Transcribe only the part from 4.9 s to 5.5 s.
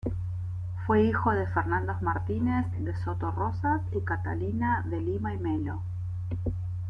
Lima y